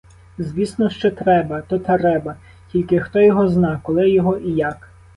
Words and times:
Звісно, 0.37 0.89
що 0.89 1.11
треба, 1.11 1.61
то 1.61 1.79
треба, 1.79 2.35
тільки, 2.71 2.99
хто 2.99 3.19
його 3.19 3.47
зна, 3.49 3.79
коли 3.83 4.09
його 4.09 4.37
і 4.37 4.51
як? 4.51 4.89